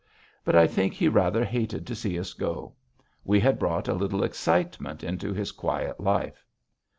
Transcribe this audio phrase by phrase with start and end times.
[0.43, 2.73] But I think he rather hated to see us go.
[3.23, 6.43] We had brought a little excitement into his quiet life.